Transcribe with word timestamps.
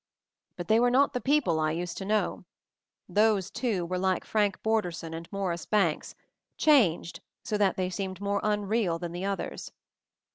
But 0.55 0.67
they 0.67 0.79
were 0.79 0.89
not 0.89 1.13
the 1.13 1.21
people 1.21 1.59
I 1.59 1.69
used 1.73 1.95
to 1.99 2.05
know; 2.05 2.45
those, 3.07 3.51
too, 3.51 3.85
were 3.85 3.99
like 3.99 4.25
Frank 4.25 4.63
Borderson 4.63 5.13
and 5.13 5.31
Morris 5.31 5.67
Banks— 5.67 6.15
changed 6.67 7.19
so 7.43 7.55
that 7.59 7.77
they 7.77 7.91
seemed 7.91 8.19
more 8.19 8.39
unreal 8.43 8.97
than 8.97 9.11
the 9.11 9.25
others. 9.25 9.71